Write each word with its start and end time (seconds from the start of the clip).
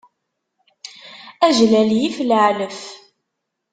Ajlal 1.45 1.89
yif 1.99 2.17
lɛelf. 2.29 2.81